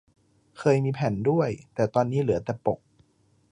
[0.59, 2.79] เคยมีแผ่นด้วย แต่ตอนนี้เหลือแต่ปก